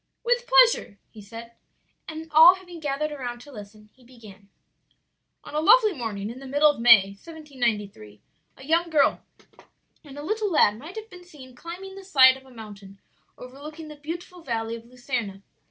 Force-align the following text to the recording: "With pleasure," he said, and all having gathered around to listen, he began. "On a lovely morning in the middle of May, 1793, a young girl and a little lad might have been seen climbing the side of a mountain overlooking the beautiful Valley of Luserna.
"With 0.23 0.47
pleasure," 0.47 0.97
he 1.11 1.21
said, 1.21 1.51
and 2.07 2.27
all 2.31 2.55
having 2.55 2.79
gathered 2.79 3.11
around 3.11 3.37
to 3.41 3.51
listen, 3.51 3.91
he 3.93 4.03
began. 4.03 4.49
"On 5.43 5.53
a 5.53 5.59
lovely 5.59 5.93
morning 5.93 6.31
in 6.31 6.39
the 6.39 6.47
middle 6.47 6.71
of 6.71 6.79
May, 6.81 7.09
1793, 7.09 8.19
a 8.57 8.63
young 8.65 8.89
girl 8.89 9.21
and 10.03 10.17
a 10.17 10.23
little 10.23 10.51
lad 10.51 10.79
might 10.79 10.95
have 10.95 11.11
been 11.11 11.23
seen 11.23 11.53
climbing 11.55 11.93
the 11.93 12.03
side 12.03 12.35
of 12.35 12.47
a 12.47 12.51
mountain 12.51 12.99
overlooking 13.37 13.89
the 13.89 13.95
beautiful 13.95 14.41
Valley 14.41 14.75
of 14.75 14.85
Luserna. 14.87 15.43